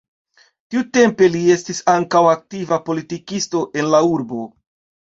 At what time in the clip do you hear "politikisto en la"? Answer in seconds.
2.89-4.07